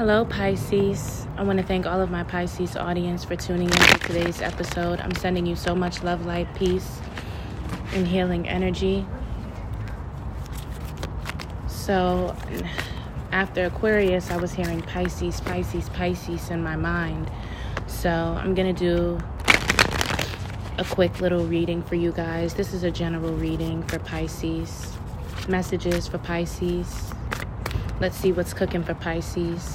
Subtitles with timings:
[0.00, 1.26] Hello, Pisces.
[1.36, 4.98] I want to thank all of my Pisces audience for tuning in to today's episode.
[4.98, 7.00] I'm sending you so much love, light, peace,
[7.92, 9.04] and healing energy.
[11.68, 12.34] So,
[13.30, 17.30] after Aquarius, I was hearing Pisces, Pisces, Pisces in my mind.
[17.86, 19.20] So, I'm going to do
[20.78, 22.54] a quick little reading for you guys.
[22.54, 24.96] This is a general reading for Pisces.
[25.46, 27.12] Messages for Pisces.
[28.00, 29.74] Let's see what's cooking for Pisces.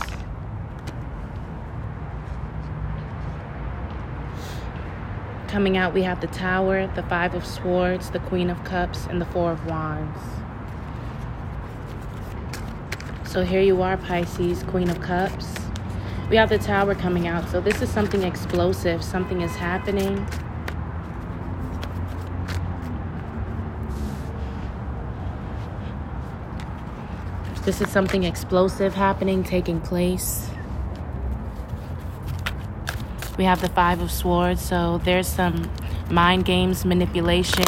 [5.56, 9.22] Coming out, we have the Tower, the Five of Swords, the Queen of Cups, and
[9.22, 10.20] the Four of Wands.
[13.24, 15.56] So here you are, Pisces, Queen of Cups.
[16.30, 17.48] We have the Tower coming out.
[17.48, 19.02] So this is something explosive.
[19.02, 20.28] Something is happening.
[27.64, 30.50] This is something explosive happening, taking place.
[33.38, 35.70] We have the Five of Swords, so there's some
[36.10, 37.66] mind games, manipulation,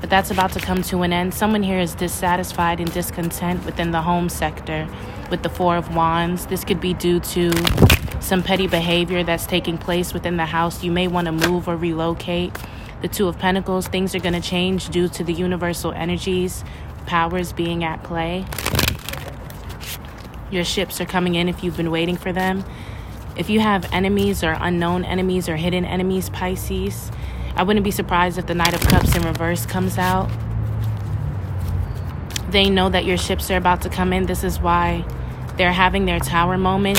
[0.00, 1.32] but that's about to come to an end.
[1.32, 4.88] Someone here is dissatisfied and discontent within the home sector
[5.30, 6.46] with the Four of Wands.
[6.46, 7.52] This could be due to
[8.20, 10.82] some petty behavior that's taking place within the house.
[10.82, 12.52] You may want to move or relocate.
[13.00, 16.64] The Two of Pentacles, things are going to change due to the universal energies,
[17.06, 18.44] powers being at play.
[20.50, 22.64] Your ships are coming in if you've been waiting for them.
[23.36, 27.10] If you have enemies or unknown enemies or hidden enemies, Pisces,
[27.56, 30.30] I wouldn't be surprised if the Knight of Cups in reverse comes out.
[32.50, 34.26] They know that your ships are about to come in.
[34.26, 35.04] This is why
[35.56, 36.98] they're having their tower moment.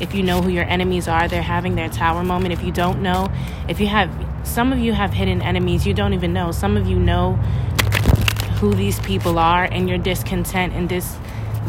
[0.00, 2.52] If you know who your enemies are, they're having their tower moment.
[2.52, 3.28] If you don't know,
[3.68, 4.10] if you have,
[4.42, 6.50] some of you have hidden enemies you don't even know.
[6.50, 7.34] Some of you know
[8.58, 11.16] who these people are and you're discontent and dis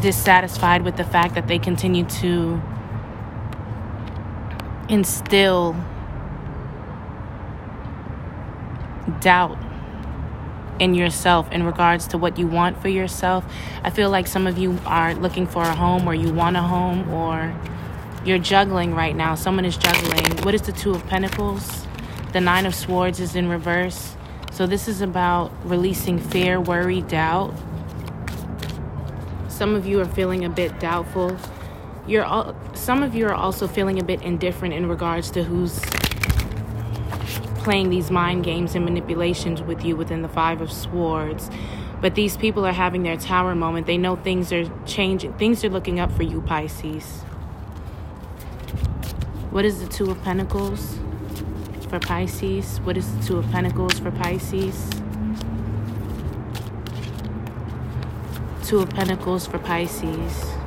[0.01, 2.61] dissatisfied with the fact that they continue to
[4.89, 5.75] instill
[9.21, 9.57] doubt
[10.79, 13.45] in yourself in regards to what you want for yourself.
[13.83, 16.61] I feel like some of you are looking for a home or you want a
[16.61, 17.53] home or
[18.25, 19.35] you're juggling right now.
[19.35, 20.43] Someone is juggling.
[20.43, 21.85] What is the Two of Pentacles?
[22.33, 24.15] The Nine of Swords is in reverse.
[24.51, 27.53] So this is about releasing fear, worry, doubt.
[29.47, 31.37] Some of you are feeling a bit doubtful.
[32.09, 35.79] You're all, some of you are also feeling a bit indifferent in regards to who's
[37.63, 41.51] playing these mind games and manipulations with you within the Five of Swords.
[42.01, 43.85] But these people are having their tower moment.
[43.85, 45.33] They know things are changing.
[45.33, 47.19] Things are looking up for you, Pisces.
[49.51, 50.97] What is the Two of Pentacles
[51.89, 52.79] for Pisces?
[52.79, 54.89] What is the Two of Pentacles for Pisces?
[58.63, 60.58] Two of Pentacles for Pisces.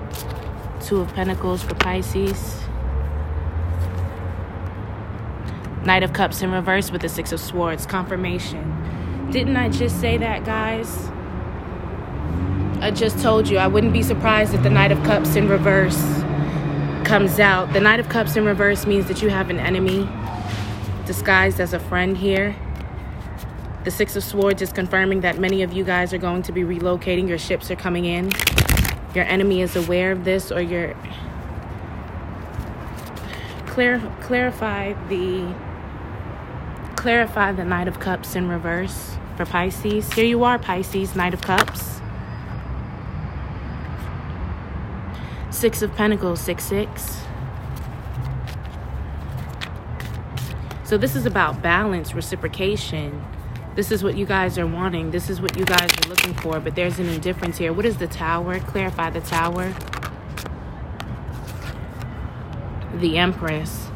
[0.83, 2.61] Two of Pentacles for Pisces.
[5.85, 7.87] Knight of Cups in reverse with the Six of Swords.
[7.87, 9.29] Confirmation.
[9.31, 11.09] Didn't I just say that, guys?
[12.81, 16.03] I just told you I wouldn't be surprised if the Knight of Cups in reverse
[17.05, 17.73] comes out.
[17.73, 20.09] The Knight of Cups in reverse means that you have an enemy
[21.07, 22.57] disguised as a friend here.
[23.85, 26.63] The Six of Swords is confirming that many of you guys are going to be
[26.63, 27.29] relocating.
[27.29, 28.31] Your ships are coming in.
[29.15, 30.95] Your enemy is aware of this, or you're
[33.67, 35.55] clarify the
[36.97, 40.13] clarify the Knight of Cups in reverse for Pisces.
[40.13, 42.01] Here you are, Pisces, Knight of Cups.
[45.51, 47.23] Six of Pentacles, six six.
[50.85, 53.25] So this is about balance, reciprocation
[53.75, 55.11] this is what you guys are wanting.
[55.11, 56.61] This is what you guys are looking for.
[56.61, 57.73] But there's an indifference here.
[57.73, 58.59] What is the tower?
[58.61, 59.75] Clarify the tower.
[62.95, 63.89] The Empress.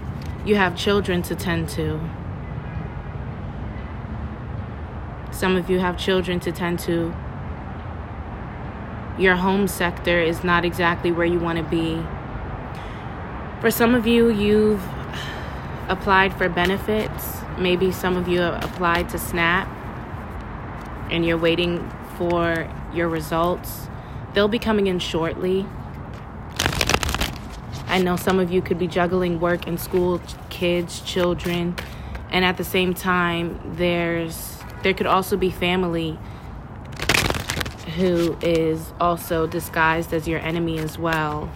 [0.47, 2.01] You have children to tend to.
[5.31, 7.15] Some of you have children to tend to.
[9.19, 12.03] Your home sector is not exactly where you want to be.
[13.61, 14.83] For some of you, you've
[15.89, 19.69] applied for benefits maybe some of you have applied to SNAP
[21.11, 23.89] and you're waiting for your results.
[24.35, 25.67] They'll be coming in shortly.
[27.89, 30.21] I know some of you could be juggling work and school,
[30.51, 31.77] kids, children,
[32.31, 36.19] and at the same time there's there could also be family
[37.97, 41.51] who is also disguised as your enemy as well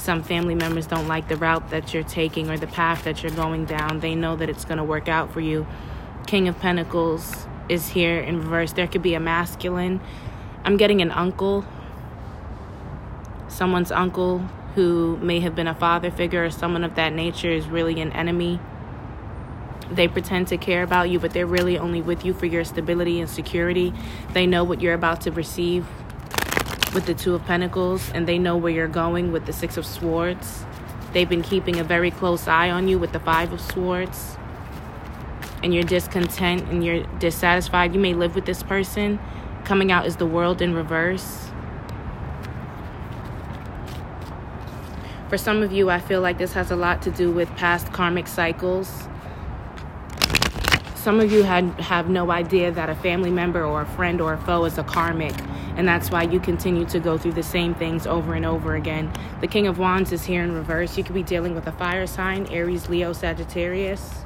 [0.00, 3.32] some family members don't like the route that you're taking or the path that you're
[3.32, 4.00] going down.
[4.00, 5.66] They know that it's going to work out for you.
[6.26, 8.72] King of Pentacles is here in reverse.
[8.72, 10.00] There could be a masculine.
[10.64, 11.64] I'm getting an uncle.
[13.48, 14.40] Someone's uncle
[14.74, 18.12] who may have been a father figure or someone of that nature is really an
[18.12, 18.60] enemy.
[19.90, 23.20] They pretend to care about you, but they're really only with you for your stability
[23.20, 23.92] and security.
[24.32, 25.86] They know what you're about to receive
[26.94, 29.86] with the Two of Pentacles, and they know where you're going with the Six of
[29.86, 30.64] Swords.
[31.12, 34.36] They've been keeping a very close eye on you with the Five of Swords.
[35.62, 37.94] And you're discontent and you're dissatisfied.
[37.94, 39.18] You may live with this person.
[39.64, 41.50] Coming out is the world in reverse.
[45.30, 47.92] For some of you, I feel like this has a lot to do with past
[47.92, 49.06] karmic cycles.
[50.96, 54.32] Some of you had, have no idea that a family member or a friend or
[54.32, 55.34] a foe is a karmic,
[55.76, 59.12] and that's why you continue to go through the same things over and over again.
[59.40, 60.98] The King of Wands is here in reverse.
[60.98, 64.24] You could be dealing with a fire sign Aries, Leo, Sagittarius.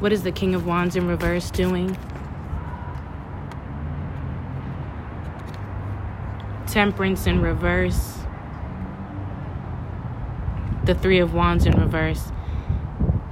[0.00, 1.94] What is the King of Wands in reverse doing?
[6.66, 8.16] Temperance in reverse.
[10.86, 12.32] The Three of Wands in reverse.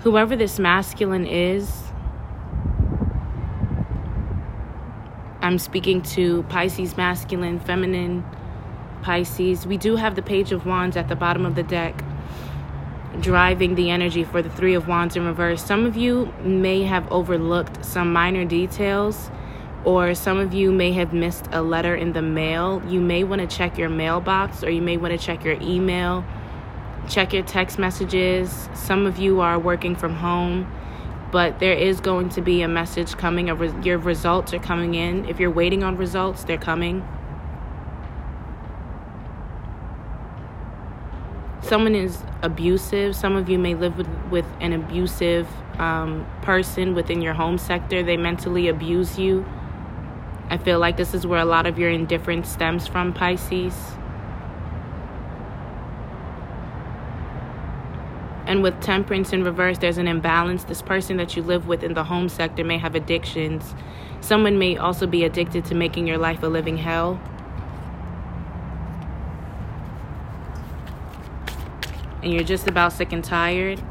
[0.01, 1.85] Whoever this masculine is,
[5.41, 8.27] I'm speaking to Pisces masculine, feminine,
[9.01, 9.67] Pisces.
[9.67, 12.05] We do have the Page of Wands at the bottom of the deck
[13.21, 15.65] driving the energy for the Three of Wands in reverse.
[15.65, 19.31] Some of you may have overlooked some minor details
[19.85, 22.83] or some of you may have missed a letter in the mail.
[22.89, 26.25] You may want to check your mailbox or you may want to check your email,
[27.09, 28.69] check your text messages.
[28.75, 30.71] Some of you are working from home,
[31.33, 33.49] but there is going to be a message coming.
[33.85, 35.25] Your results are coming in.
[35.27, 37.07] If you're waiting on results, they're coming.
[41.69, 43.15] Someone is abusive.
[43.15, 45.47] Some of you may live with, with an abusive
[45.79, 48.03] um, person within your home sector.
[48.03, 49.45] They mentally abuse you
[50.51, 53.75] I feel like this is where a lot of your indifference stems from, Pisces.
[58.47, 60.65] And with temperance in reverse, there's an imbalance.
[60.65, 63.75] This person that you live with in the home sector may have addictions.
[64.23, 67.21] Someone may also be addicted to making your life a living hell.
[72.29, 73.83] And you're just about sick and tired.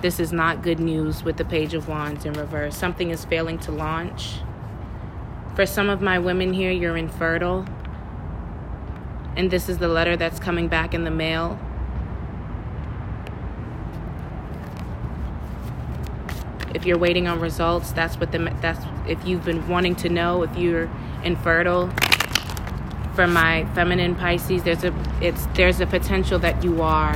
[0.00, 2.74] This is not good news with the Page of Wands in reverse.
[2.74, 4.36] Something is failing to launch.
[5.54, 7.66] For some of my women here, you're infertile.
[9.36, 11.60] And this is the letter that's coming back in the mail.
[16.74, 20.42] If you're waiting on results, that's what the that's if you've been wanting to know
[20.42, 20.90] if you're
[21.22, 21.90] infertile.
[23.14, 27.14] For my feminine Pisces, there's a it's there's a potential that you are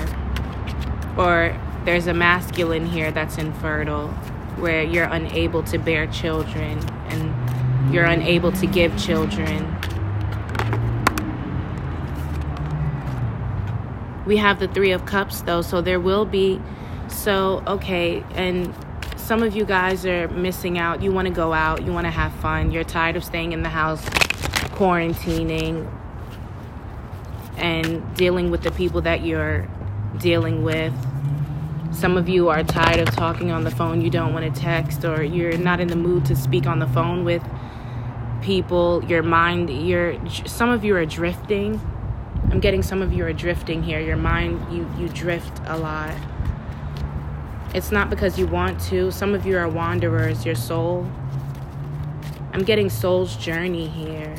[1.17, 4.09] or there's a masculine here that's infertile
[4.57, 6.79] where you're unable to bear children
[7.09, 9.67] and you're unable to give children.
[14.25, 16.61] We have the Three of Cups though, so there will be.
[17.09, 18.73] So, okay, and
[19.17, 21.03] some of you guys are missing out.
[21.03, 23.63] You want to go out, you want to have fun, you're tired of staying in
[23.63, 24.03] the house,
[24.75, 25.91] quarantining,
[27.57, 29.69] and dealing with the people that you're
[30.19, 30.93] dealing with.
[31.93, 35.05] Some of you are tired of talking on the phone, you don't want to text,
[35.05, 37.43] or you're not in the mood to speak on the phone with
[38.43, 41.81] people, your mind, your some of you are drifting.
[42.51, 44.01] I'm getting some of you are drifting here.
[44.01, 46.15] Your mind, you you drift a lot.
[47.75, 49.11] It's not because you want to.
[49.11, 51.11] Some of you are wanderers, your soul.
[52.53, 54.35] I'm getting soul's journey here.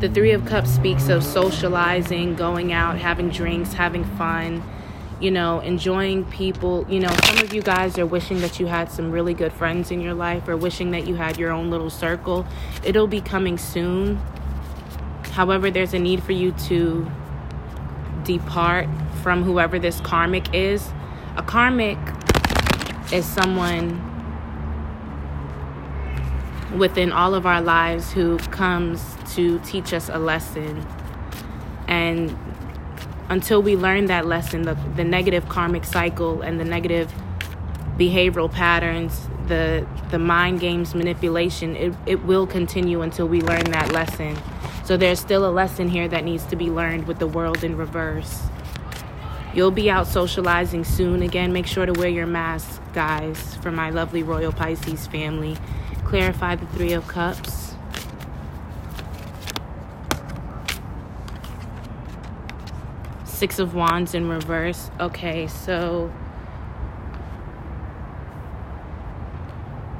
[0.00, 4.62] The 3 of cups speaks of socializing, going out, having drinks, having fun
[5.20, 6.86] you know, enjoying people.
[6.88, 9.90] You know, some of you guys are wishing that you had some really good friends
[9.90, 12.46] in your life or wishing that you had your own little circle.
[12.84, 14.16] It'll be coming soon.
[15.32, 17.10] However, there's a need for you to
[18.24, 18.88] depart
[19.22, 20.88] from whoever this karmic is.
[21.36, 21.98] A karmic
[23.12, 24.07] is someone
[26.76, 30.86] within all of our lives who comes to teach us a lesson.
[31.86, 32.36] And
[33.28, 37.12] until we learn that lesson, the, the negative karmic cycle and the negative
[37.96, 43.92] behavioral patterns, the the mind games manipulation, it, it will continue until we learn that
[43.92, 44.36] lesson.
[44.84, 47.76] So there's still a lesson here that needs to be learned with the world in
[47.76, 48.42] reverse.
[49.54, 51.52] You'll be out socializing soon again.
[51.52, 55.56] Make sure to wear your mask, guys, for my lovely Royal Pisces family.
[56.08, 57.74] Clarify the Three of Cups.
[63.26, 64.90] Six of Wands in reverse.
[64.98, 66.10] Okay, so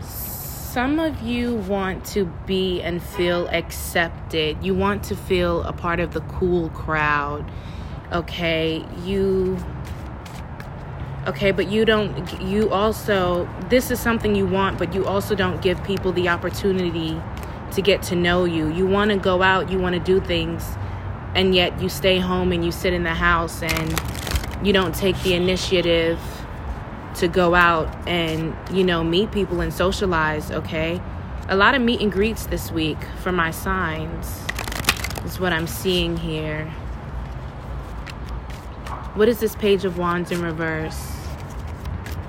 [0.00, 4.64] some of you want to be and feel accepted.
[4.64, 7.44] You want to feel a part of the cool crowd.
[8.12, 9.58] Okay, you
[11.28, 15.60] okay but you don't you also this is something you want but you also don't
[15.60, 17.20] give people the opportunity
[17.72, 18.72] to get to know you.
[18.72, 20.64] You want to go out you want to do things
[21.34, 25.20] and yet you stay home and you sit in the house and you don't take
[25.22, 26.18] the initiative
[27.16, 31.00] to go out and you know meet people and socialize okay?
[31.50, 34.44] A lot of meet and greets this week for my signs
[35.24, 36.64] is what i'm seeing here.
[39.14, 41.17] What is this page of wands in reverse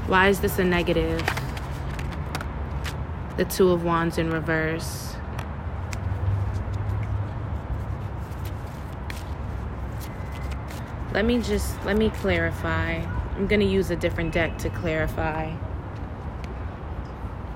[0.10, 1.22] why is this a negative?
[3.38, 5.16] The Two of Wands in reverse.
[11.14, 12.96] Let me just, let me clarify.
[13.36, 15.52] I'm going to use a different deck to clarify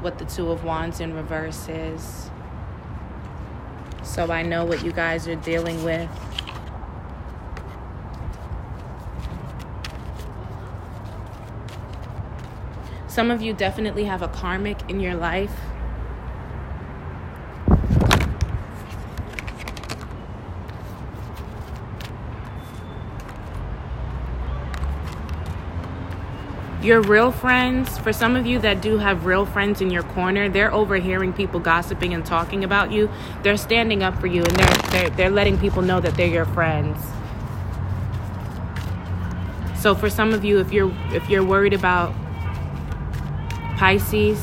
[0.02, 2.30] what the Two of Wands in reverse is.
[4.04, 6.10] So I know what you guys are dealing with.
[13.14, 15.52] Some of you definitely have a karmic in your life.
[26.82, 30.50] Your real friends, for some of you that do have real friends in your corner,
[30.50, 33.12] they're overhearing people gossiping and talking about you.
[33.44, 36.46] They're standing up for you and they're, they're, they're letting people know that they're your
[36.46, 37.00] friends.
[39.80, 42.16] So for some of you, if you're if you're worried about
[43.84, 44.40] Pisces,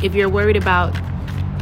[0.00, 0.94] if you're worried about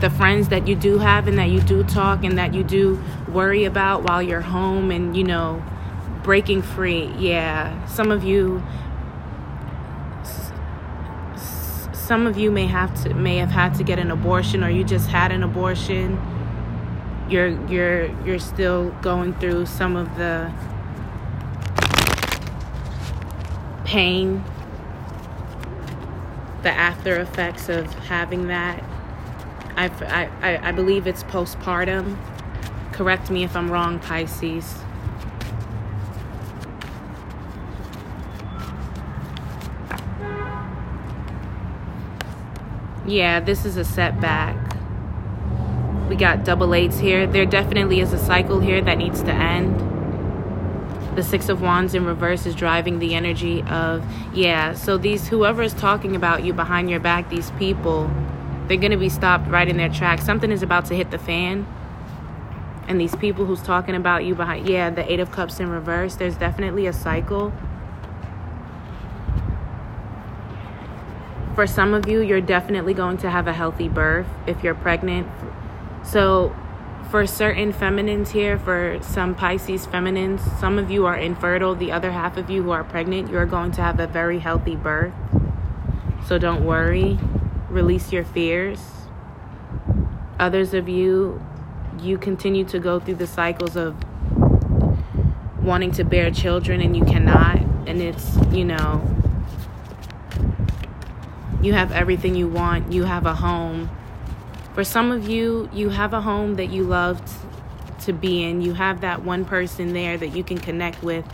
[0.03, 3.03] the friends that you do have and that you do talk and that you do
[3.33, 5.65] worry about while you're home and, you know,
[6.23, 8.63] breaking free, yeah, some of you
[11.95, 14.85] some of you may have to may have had to get an abortion or you
[14.85, 16.21] just had an abortion.
[17.27, 20.53] You're you're you're still going through some of the
[23.87, 24.45] pain
[26.65, 28.83] the after effects of having that.
[29.77, 29.87] I,
[30.43, 32.17] I, I believe it's postpartum.
[32.93, 34.75] Correct me if I'm wrong, Pisces.
[43.07, 44.57] Yeah, this is a setback.
[46.09, 47.27] We got double eights here.
[47.27, 49.94] There definitely is a cycle here that needs to end
[51.15, 54.05] the six of wands in reverse is driving the energy of
[54.35, 58.11] yeah so these whoever is talking about you behind your back these people
[58.67, 60.25] they're going to be stopped right in their tracks.
[60.25, 61.67] Something is about to hit the fan.
[62.89, 66.17] And these people who's talking about you behind yeah the eight of cups in reverse
[66.17, 67.51] there's definitely a cycle.
[71.55, 75.27] For some of you you're definitely going to have a healthy birth if you're pregnant.
[76.05, 76.55] So
[77.15, 82.11] for certain feminines here, for some Pisces feminines, some of you are infertile, the other
[82.11, 85.15] half of you who are pregnant, you are going to have a very healthy birth.
[86.27, 87.17] So don't worry,
[87.69, 88.81] release your fears.
[90.41, 91.41] Others of you,
[92.03, 93.95] you continue to go through the cycles of
[95.63, 97.59] wanting to bear children and you cannot.
[97.87, 99.09] And it's, you know,
[101.63, 103.89] you have everything you want, you have a home
[104.75, 107.29] for some of you, you have a home that you loved
[108.01, 108.61] to be in.
[108.61, 111.25] You have that one person there that you can connect with.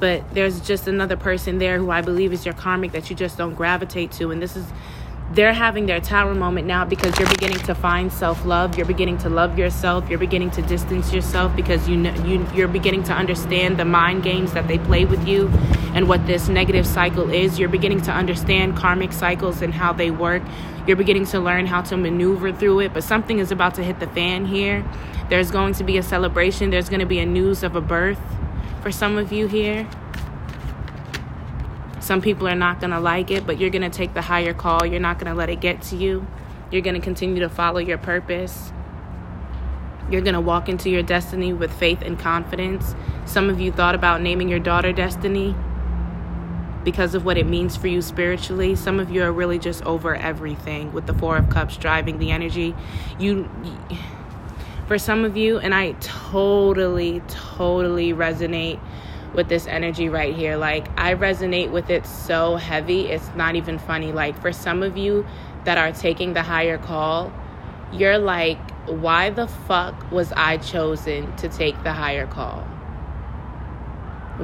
[0.00, 3.38] But there's just another person there who I believe is your karmic that you just
[3.38, 4.30] don't gravitate to.
[4.30, 4.66] And this is
[5.32, 8.76] they're having their tower moment now because you're beginning to find self-love.
[8.76, 10.08] You're beginning to love yourself.
[10.10, 14.24] You're beginning to distance yourself because you know you you're beginning to understand the mind
[14.24, 15.48] games that they play with you
[15.94, 17.60] and what this negative cycle is.
[17.60, 20.42] You're beginning to understand karmic cycles and how they work.
[20.86, 22.92] You're beginning to learn how to maneuver through it.
[22.92, 24.84] But something is about to hit the fan here.
[25.28, 26.70] There's going to be a celebration.
[26.70, 28.18] There's going to be a news of a birth
[28.82, 29.88] for some of you here
[32.10, 34.52] some people are not going to like it, but you're going to take the higher
[34.52, 34.84] call.
[34.84, 36.26] You're not going to let it get to you.
[36.72, 38.72] You're going to continue to follow your purpose.
[40.10, 42.96] You're going to walk into your destiny with faith and confidence.
[43.26, 45.54] Some of you thought about naming your daughter Destiny
[46.82, 48.74] because of what it means for you spiritually.
[48.74, 52.32] Some of you are really just over everything with the 4 of cups driving the
[52.32, 52.74] energy.
[53.20, 53.48] You
[54.88, 58.80] for some of you and I totally totally resonate
[59.34, 60.56] with this energy right here.
[60.56, 64.12] Like, I resonate with it so heavy, it's not even funny.
[64.12, 65.26] Like, for some of you
[65.64, 67.32] that are taking the higher call,
[67.92, 68.58] you're like,
[68.88, 72.62] why the fuck was I chosen to take the higher call?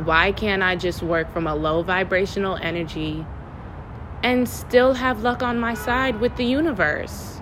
[0.05, 3.25] Why can't I just work from a low vibrational energy
[4.23, 7.40] and still have luck on my side with the universe.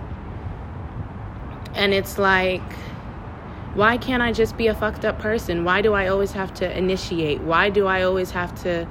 [1.73, 2.61] And it's like,
[3.75, 5.65] why can't I just be a fucked up person?
[5.65, 7.41] Why do I always have to initiate?
[7.41, 8.87] Why do I always have to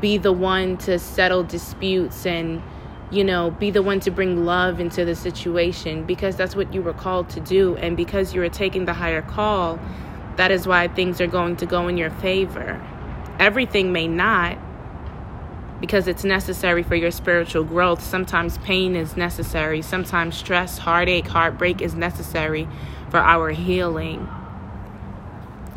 [0.00, 2.62] be the one to settle disputes and,
[3.10, 6.04] you know, be the one to bring love into the situation?
[6.04, 7.76] Because that's what you were called to do.
[7.78, 9.80] And because you are taking the higher call,
[10.36, 12.80] that is why things are going to go in your favor.
[13.40, 14.56] Everything may not,
[15.80, 18.00] because it's necessary for your spiritual growth.
[18.00, 22.68] Sometimes pain is necessary, sometimes stress, heartache, heartbreak is necessary
[23.12, 24.26] for our healing.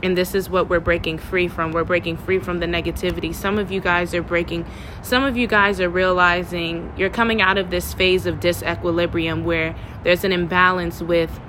[0.01, 1.73] And this is what we're breaking free from.
[1.73, 3.35] We're breaking free from the negativity.
[3.35, 4.65] Some of you guys are breaking,
[5.01, 9.75] some of you guys are realizing you're coming out of this phase of disequilibrium where
[10.03, 11.41] there's an imbalance with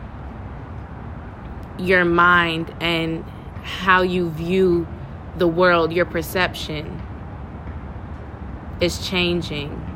[1.78, 3.24] your mind and
[3.62, 4.88] how you view
[5.36, 7.00] the world, your perception
[8.80, 9.95] is changing.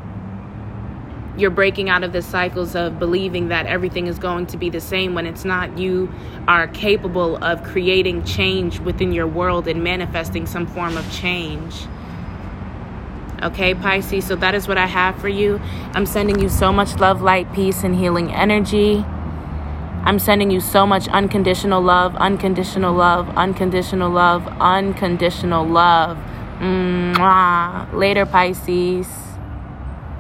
[1.36, 4.80] You're breaking out of the cycles of believing that everything is going to be the
[4.80, 5.78] same when it's not.
[5.78, 6.12] You
[6.48, 11.86] are capable of creating change within your world and manifesting some form of change.
[13.42, 15.60] Okay, Pisces, so that is what I have for you.
[15.94, 19.04] I'm sending you so much love, light, peace, and healing energy.
[20.02, 26.18] I'm sending you so much unconditional love, unconditional love, unconditional love, unconditional love.
[26.58, 27.92] Mwah.
[27.94, 29.29] Later, Pisces.